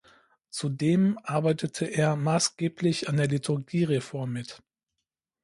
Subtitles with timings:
[0.49, 4.63] Zudem arbeitete er maßgeblich an der Liturgiereform mit.